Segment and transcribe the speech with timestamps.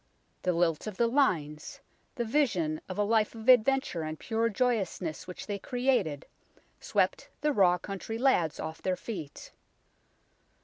[0.41, 1.79] The lilt of the lines,
[2.15, 6.25] the vision of a life of adventure and pure joyousness which they created,
[6.79, 9.51] swept the raw country lads off their feet.